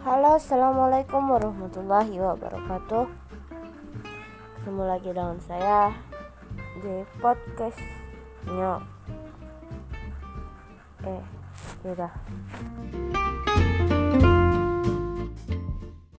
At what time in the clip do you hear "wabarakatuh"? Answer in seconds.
2.16-3.04